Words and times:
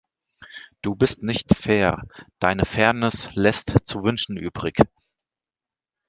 Du 0.81 0.95
bist 0.95 1.21
nicht 1.21 1.55
fair, 1.55 2.01
deine 2.39 2.65
Fairness 2.65 3.29
lässt 3.35 3.75
zu 3.85 4.01
wünschen 4.01 4.35
übrig. 4.35 4.77